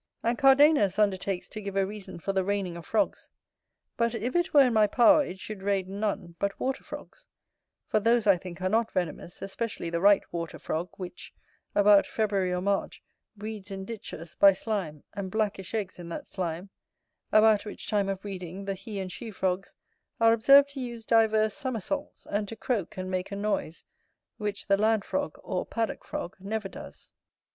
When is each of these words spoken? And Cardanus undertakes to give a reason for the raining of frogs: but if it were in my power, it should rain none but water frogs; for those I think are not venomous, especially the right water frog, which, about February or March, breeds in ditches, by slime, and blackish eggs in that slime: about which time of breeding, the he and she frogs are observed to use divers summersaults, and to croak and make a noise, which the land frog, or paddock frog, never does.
And 0.23 0.35
Cardanus 0.35 0.97
undertakes 0.97 1.47
to 1.49 1.61
give 1.61 1.75
a 1.75 1.85
reason 1.85 2.17
for 2.17 2.33
the 2.33 2.43
raining 2.43 2.75
of 2.75 2.87
frogs: 2.87 3.29
but 3.97 4.15
if 4.15 4.35
it 4.35 4.51
were 4.51 4.63
in 4.63 4.73
my 4.73 4.87
power, 4.87 5.23
it 5.23 5.39
should 5.39 5.61
rain 5.61 5.99
none 5.99 6.35
but 6.39 6.59
water 6.59 6.83
frogs; 6.83 7.27
for 7.85 7.99
those 7.99 8.25
I 8.25 8.35
think 8.35 8.63
are 8.63 8.67
not 8.69 8.91
venomous, 8.91 9.43
especially 9.43 9.91
the 9.91 10.01
right 10.01 10.23
water 10.33 10.57
frog, 10.57 10.89
which, 10.97 11.35
about 11.75 12.07
February 12.07 12.51
or 12.51 12.61
March, 12.61 13.03
breeds 13.37 13.69
in 13.69 13.85
ditches, 13.85 14.33
by 14.33 14.53
slime, 14.53 15.03
and 15.13 15.29
blackish 15.29 15.75
eggs 15.75 15.99
in 15.99 16.09
that 16.09 16.27
slime: 16.27 16.71
about 17.31 17.63
which 17.65 17.87
time 17.87 18.09
of 18.09 18.23
breeding, 18.23 18.65
the 18.65 18.73
he 18.73 18.99
and 18.99 19.11
she 19.11 19.29
frogs 19.29 19.75
are 20.19 20.33
observed 20.33 20.69
to 20.69 20.79
use 20.79 21.05
divers 21.05 21.53
summersaults, 21.53 22.25
and 22.27 22.47
to 22.47 22.55
croak 22.55 22.97
and 22.97 23.11
make 23.11 23.31
a 23.31 23.35
noise, 23.35 23.83
which 24.37 24.65
the 24.65 24.77
land 24.77 25.05
frog, 25.05 25.37
or 25.43 25.63
paddock 25.63 26.03
frog, 26.03 26.35
never 26.39 26.67
does. 26.67 27.11